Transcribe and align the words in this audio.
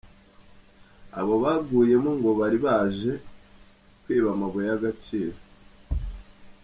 Abo 1.19 1.33
baguyemo 1.43 2.11
ngo 2.17 2.29
bari 2.39 2.57
baje 2.65 3.11
kwiba 4.03 4.29
amabuye 4.35 4.65
y’agaciro. 4.69 5.37